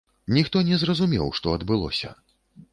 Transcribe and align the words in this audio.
Ніхто 0.37 0.63
не 0.69 0.79
зразумеў, 0.85 1.27
што 1.43 1.55
адбылося. 1.61 2.15